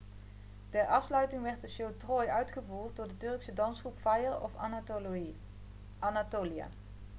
[0.69, 4.51] ter afsluiting werd de show troy' uitgevoerd door de turkse dansgroep fire of
[6.01, 6.67] anatolia